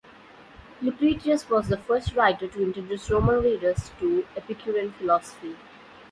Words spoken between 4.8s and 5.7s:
philosophy.